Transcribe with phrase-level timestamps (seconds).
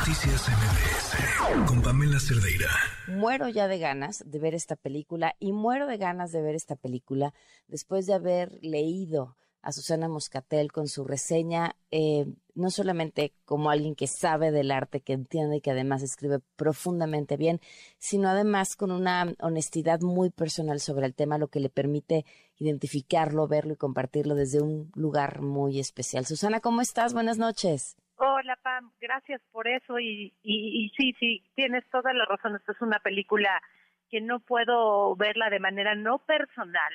[0.00, 2.70] Noticias MBS con Pamela Cerdeira.
[3.06, 6.74] Muero ya de ganas de ver esta película y muero de ganas de ver esta
[6.74, 7.34] película
[7.68, 12.24] después de haber leído a Susana Moscatel con su reseña, eh,
[12.54, 17.36] no solamente como alguien que sabe del arte, que entiende y que además escribe profundamente
[17.36, 17.60] bien,
[17.98, 22.24] sino además con una honestidad muy personal sobre el tema, lo que le permite
[22.56, 26.24] identificarlo, verlo y compartirlo desde un lugar muy especial.
[26.24, 27.12] Susana, ¿cómo estás?
[27.12, 27.96] Buenas noches.
[28.22, 32.54] Hola Pam, gracias por eso y, y, y sí, sí, tienes toda la razón.
[32.54, 33.62] Esta es una película
[34.10, 36.92] que no puedo verla de manera no personal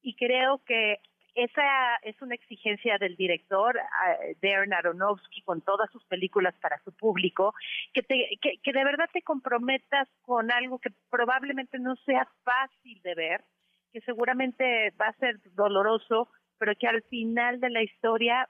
[0.00, 1.00] y creo que
[1.34, 6.96] esa es una exigencia del director uh, Darren Aronofsky con todas sus películas para su
[6.96, 7.52] público,
[7.92, 13.02] que, te, que, que de verdad te comprometas con algo que probablemente no sea fácil
[13.02, 13.44] de ver,
[13.92, 18.48] que seguramente va a ser doloroso, pero que al final de la historia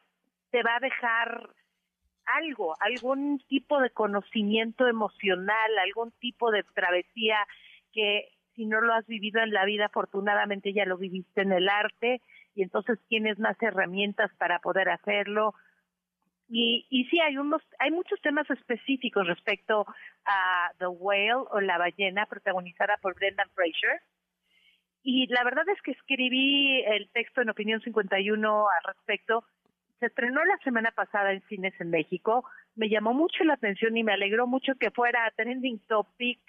[0.52, 1.50] te va a dejar
[2.26, 7.38] algo, algún tipo de conocimiento emocional, algún tipo de travesía
[7.92, 11.68] que si no lo has vivido en la vida, afortunadamente ya lo viviste en el
[11.68, 12.22] arte
[12.54, 15.54] y entonces tienes más herramientas para poder hacerlo.
[16.48, 19.84] Y, y sí, hay, unos, hay muchos temas específicos respecto
[20.24, 24.00] a The Whale o La Ballena, protagonizada por Brendan Fraser.
[25.02, 29.44] Y la verdad es que escribí el texto en Opinión 51 al respecto.
[30.00, 32.44] Se estrenó la semana pasada en cines en México.
[32.74, 36.40] Me llamó mucho la atención y me alegró mucho que fuera trending topic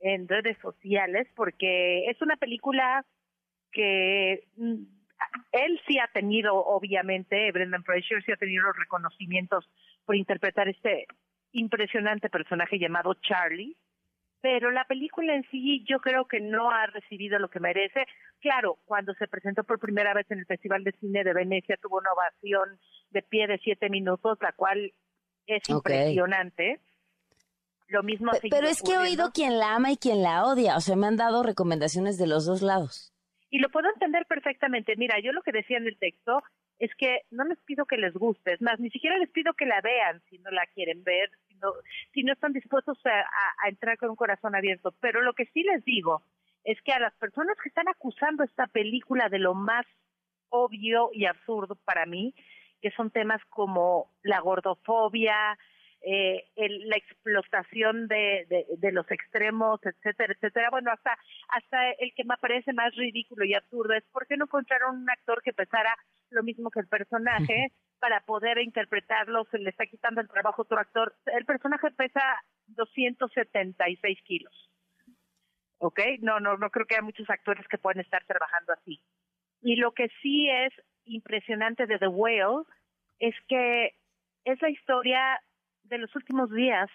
[0.00, 3.04] en redes sociales porque es una película
[3.72, 4.48] que
[5.52, 9.68] él sí ha tenido, obviamente, Brendan Fraser sí ha tenido los reconocimientos
[10.04, 11.06] por interpretar este
[11.52, 13.76] impresionante personaje llamado Charlie,
[14.40, 18.06] pero la película en sí yo creo que no ha recibido lo que merece.
[18.40, 21.98] Claro, cuando se presentó por primera vez en el Festival de Cine de Venecia tuvo
[21.98, 22.78] una ovación
[23.10, 24.92] de pie de siete minutos, la cual
[25.46, 26.80] es impresionante.
[27.88, 30.80] Lo mismo Pero es que he oído quien la ama y quien la odia, o
[30.80, 33.12] sea, me han dado recomendaciones de los dos lados.
[33.50, 34.94] Y lo puedo entender perfectamente.
[34.96, 36.40] Mira, yo lo que decía en el texto
[36.80, 39.66] es que no les pido que les guste, es más, ni siquiera les pido que
[39.66, 41.72] la vean si no la quieren ver, si no,
[42.12, 43.20] si no están dispuestos a,
[43.64, 44.94] a entrar con un corazón abierto.
[45.00, 46.22] Pero lo que sí les digo
[46.64, 49.86] es que a las personas que están acusando esta película de lo más
[50.48, 52.34] obvio y absurdo para mí,
[52.80, 55.58] que son temas como la gordofobia,
[56.02, 60.70] eh, el, la explotación de, de, de, los extremos, etcétera, etcétera.
[60.70, 61.16] Bueno, hasta
[61.48, 65.10] hasta el que me parece más ridículo y absurdo es por qué no encontraron un
[65.10, 65.94] actor que pesara
[66.30, 70.64] lo mismo que el personaje para poder interpretarlo, se le está quitando el trabajo a
[70.64, 71.14] otro actor.
[71.26, 72.22] El personaje pesa
[72.68, 74.70] 276 kilos.
[75.78, 76.00] ¿Ok?
[76.20, 79.02] No, no, no creo que haya muchos actores que puedan estar trabajando así.
[79.60, 80.72] Y lo que sí es
[81.04, 82.64] impresionante de The Whale
[83.18, 83.94] es que
[84.44, 85.40] es la historia
[85.90, 86.88] de los últimos días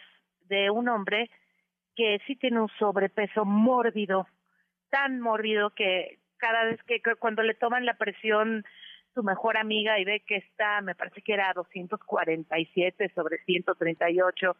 [0.48, 1.30] de un hombre
[1.96, 4.28] que sí tiene un sobrepeso mórbido,
[4.90, 8.66] tan mórbido que cada vez que, cuando le toman la presión
[9.14, 14.58] su mejor amiga y ve que está, me parece que era 247 sobre 138,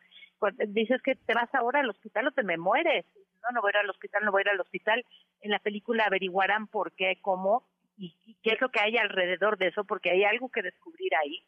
[0.68, 3.06] dices que te vas ahora al hospital o te me mueres.
[3.44, 5.06] No, no voy a ir al hospital, no voy a ir al hospital.
[5.42, 9.58] En la película averiguarán por qué, cómo y, y qué es lo que hay alrededor
[9.58, 11.44] de eso, porque hay algo que descubrir ahí.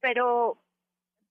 [0.00, 0.58] Pero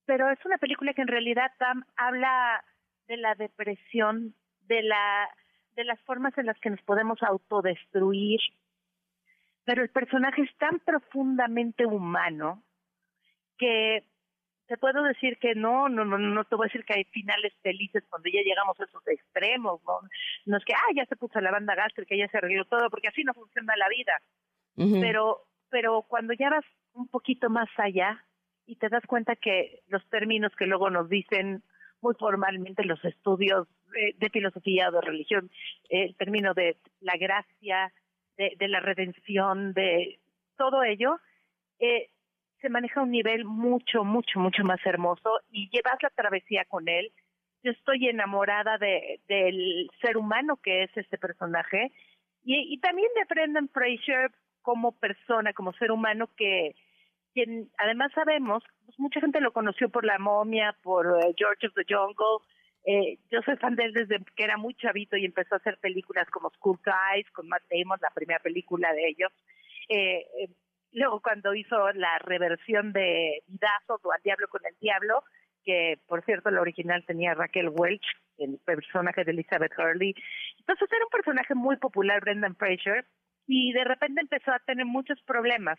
[0.05, 2.63] pero es una película que en realidad Tam, habla
[3.07, 5.29] de la depresión, de la
[5.75, 8.39] de las formas en las que nos podemos autodestruir.
[9.65, 12.63] Pero el personaje es tan profundamente humano
[13.57, 14.03] que
[14.67, 17.53] te puedo decir que no, no, no, no te voy a decir que hay finales
[17.61, 19.99] felices cuando ya llegamos a esos extremos, no,
[20.45, 23.09] no es que, ah, ya se puso la banda gástrica, ya se arregló todo, porque
[23.09, 24.13] así no funciona la vida.
[24.99, 28.25] Pero, pero cuando ya vas un poquito más allá,
[28.65, 31.63] y te das cuenta que los términos que luego nos dicen
[32.01, 33.67] muy formalmente los estudios
[34.19, 35.49] de, filosofía o de religión,
[35.89, 37.91] el término de la gracia,
[38.37, 40.19] de, la redención, de
[40.57, 41.19] todo ello,
[41.79, 42.09] eh,
[42.61, 46.87] se maneja a un nivel mucho, mucho, mucho más hermoso y llevas la travesía con
[46.89, 47.11] él.
[47.63, 51.91] Yo estoy enamorada de, del ser humano que es este personaje
[52.43, 56.75] y, y también de Brendan Fraser como persona, como ser humano que
[57.35, 61.73] quien además sabemos, pues mucha gente lo conoció por La Momia, por uh, George of
[61.75, 62.47] the Jungle.
[62.85, 65.77] Eh, yo soy fan de él desde que era muy chavito y empezó a hacer
[65.79, 69.31] películas como School Ties, con Matt Damon, la primera película de ellos.
[69.89, 70.49] Eh, eh,
[70.93, 75.23] luego cuando hizo la reversión de Vidazo o Al Diablo con el Diablo,
[75.65, 78.05] que por cierto la original tenía Raquel Welch,
[78.37, 80.15] el personaje de Elizabeth Hurley.
[80.59, 83.05] Entonces era un personaje muy popular, Brendan Fraser,
[83.45, 85.77] y de repente empezó a tener muchos problemas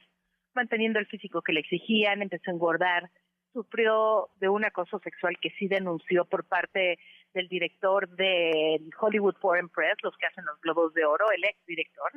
[0.56, 3.10] manteniendo el físico que le exigían, empezó a engordar,
[3.52, 6.98] sufrió de un acoso sexual que sí denunció por parte
[7.32, 11.64] del director de Hollywood Foreign Press, los que hacen los globos de oro, el ex
[11.66, 12.10] director.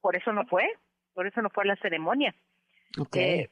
[0.00, 0.68] Por eso no fue,
[1.14, 2.34] por eso no fue a la ceremonia.
[2.98, 3.40] Okay.
[3.40, 3.50] Eh,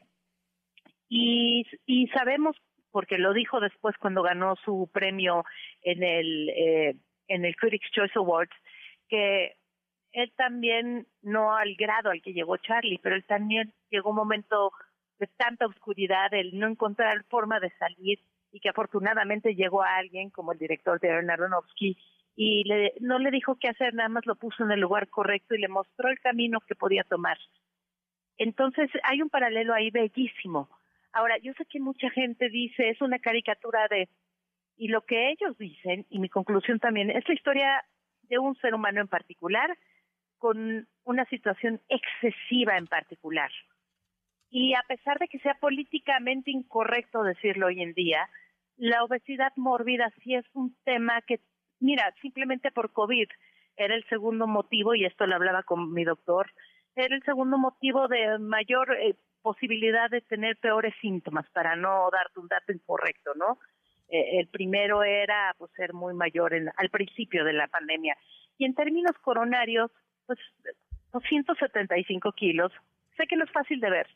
[1.09, 2.57] y, y sabemos,
[2.91, 5.45] porque lo dijo después cuando ganó su premio
[5.83, 6.97] en el, eh,
[7.29, 8.55] en el Critics' Choice Awards,
[9.09, 9.57] que
[10.15, 14.73] él también, no al grado al que llegó Charlie, pero él también llegó un momento
[15.19, 18.21] de tanta oscuridad, el no encontrar forma de salir
[18.53, 21.99] y que afortunadamente llegó a alguien como el director de Aronofsky
[22.37, 25.57] y le, no le dijo qué hacer, nada más lo puso en el lugar correcto
[25.57, 27.39] y le mostró el camino que podía tomar.
[28.39, 30.69] Entonces hay un paralelo ahí bellísimo.
[31.13, 34.09] Ahora, yo sé que mucha gente dice, es una caricatura de...
[34.77, 37.85] Y lo que ellos dicen, y mi conclusión también, es la historia
[38.23, 39.77] de un ser humano en particular
[40.45, 43.51] con una situación excesiva en particular.
[44.51, 48.29] Y a pesar de que sea políticamente incorrecto decirlo hoy en día,
[48.77, 51.41] la obesidad mórbida sí es un tema que,
[51.81, 53.27] mira, simplemente por COVID
[53.79, 56.51] era el segundo motivo, y esto lo hablaba con mi doctor,
[56.95, 62.39] era el segundo motivo de mayor eh, posibilidad de tener peores síntomas, para no darte
[62.39, 63.59] un dato incorrecto, ¿no?
[64.11, 68.15] Eh, el primero era pues ser muy mayor en, al principio de la pandemia.
[68.59, 69.91] Y en términos coronarios,
[70.27, 70.39] pues
[71.13, 72.73] 275 kilos,
[73.17, 74.07] sé que no es fácil de ver,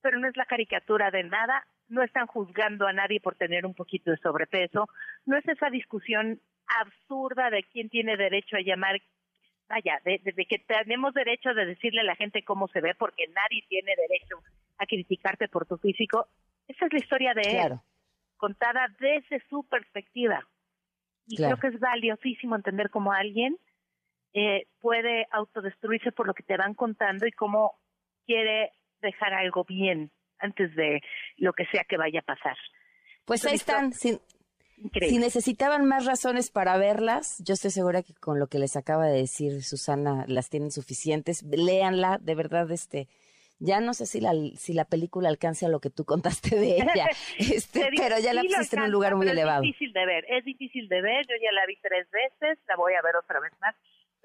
[0.00, 3.74] pero no es la caricatura de nada, no están juzgando a nadie por tener un
[3.74, 4.88] poquito de sobrepeso,
[5.26, 6.40] no es esa discusión
[6.80, 9.00] absurda de quién tiene derecho a llamar
[9.68, 13.64] vaya, de, que tenemos derecho de decirle a la gente cómo se ve, porque nadie
[13.68, 14.42] tiene derecho
[14.78, 16.28] a criticarte por tu físico.
[16.68, 17.72] Esa es la historia de él,
[18.36, 20.46] contada desde su perspectiva.
[21.26, 23.56] Y creo que es valiosísimo entender cómo alguien
[24.34, 27.78] eh, puede autodestruirse por lo que te van contando y cómo
[28.26, 31.00] quiere dejar algo bien antes de
[31.36, 32.56] lo que sea que vaya a pasar.
[33.24, 38.48] Pues ahí están, si necesitaban más razones para verlas, yo estoy segura que con lo
[38.48, 41.42] que les acaba de decir Susana las tienen suficientes.
[41.44, 43.08] Léanla, de verdad, este,
[43.58, 46.76] ya no sé si la, si la película alcance a lo que tú contaste de
[46.76, 47.06] ella,
[47.38, 49.62] este, pero ya la pusiste en un lugar muy elevado.
[49.62, 52.76] Es difícil de ver, es difícil de ver, yo ya la vi tres veces, la
[52.76, 53.76] voy a ver otra vez más.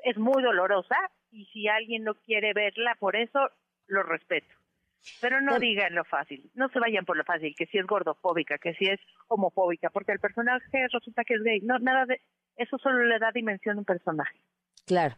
[0.03, 0.95] Es muy dolorosa
[1.31, 3.39] y si alguien no quiere verla por eso,
[3.87, 4.53] lo respeto.
[5.21, 8.57] Pero no digan lo fácil, no se vayan por lo fácil, que si es gordofóbica,
[8.57, 11.61] que si es homofóbica, porque el personaje resulta que es gay.
[11.61, 12.21] No, nada de
[12.57, 14.37] eso solo le da dimensión a un personaje.
[14.85, 15.15] Claro.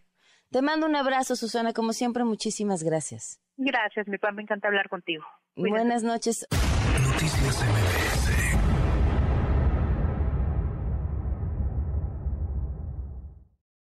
[0.51, 3.39] Te mando un abrazo, Susana, como siempre, muchísimas gracias.
[3.57, 5.25] Gracias, mi pan, me encanta hablar contigo.
[5.55, 6.47] Buenas noches.
[6.51, 8.18] Noticias